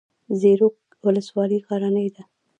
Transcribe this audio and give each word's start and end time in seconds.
زیروک 0.39 0.77
ولسوالۍ 1.05 1.59
غرنۍ 1.67 2.07
ده؟ 2.15 2.23